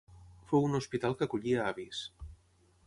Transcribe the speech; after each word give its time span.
Fou 0.51 0.65
un 0.69 0.77
hospital 0.79 1.15
que 1.21 1.29
acollia 1.29 1.69
avis. 1.75 2.03